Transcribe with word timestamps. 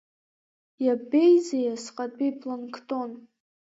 Иабеизеи 0.85 1.67
асҟатәи 1.73 2.31
планктон! 2.39 3.11